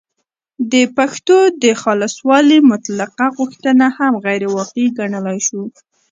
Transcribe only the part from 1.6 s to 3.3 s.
د خالصوالي مطلقه